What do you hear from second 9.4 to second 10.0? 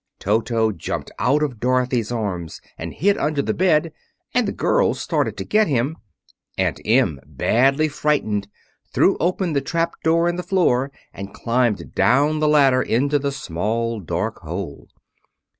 the trap